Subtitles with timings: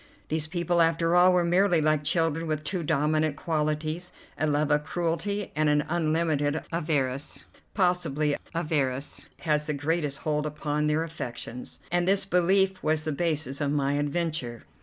[0.29, 4.83] These people, after all, were merely like children with two dominant qualities, a love of
[4.83, 12.07] cruelty, and an unlimited avarice, possibly avarice has the greatest hold upon their affections, and
[12.07, 14.63] this belief was the basis of my adventure.